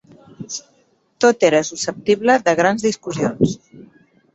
[1.27, 3.59] Tot era susceptible de grans discussions.